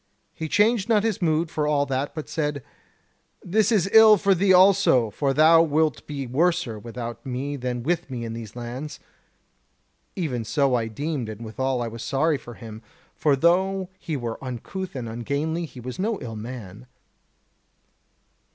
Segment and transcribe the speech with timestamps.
[0.33, 2.63] He changed not his mood for all that; but said:
[3.43, 8.09] 'This is ill for thee also; for thou wilt be worser without me than with
[8.09, 8.99] me in these lands.'
[10.15, 12.81] Even so I deemed, and withal I was sorry for him,
[13.13, 16.87] for though he were uncouth and ungainly, he was no ill man.